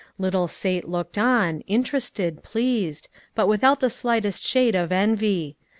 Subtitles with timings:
[0.17, 5.57] Little Sate looked on, interested, pleased, but without the slightest shade of envy.